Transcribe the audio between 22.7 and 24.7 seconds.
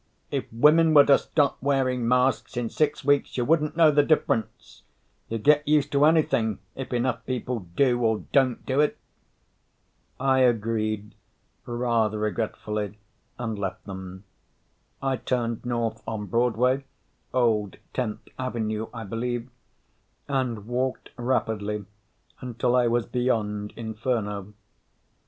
I was beyond Inferno.